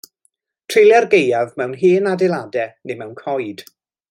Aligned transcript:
Treulia'r 0.73 1.07
gaeaf 1.11 1.53
mewn 1.63 1.77
hen 1.83 2.09
adeiladau 2.15 2.69
neu 2.93 3.01
mewn 3.03 3.17
coed. 3.25 3.67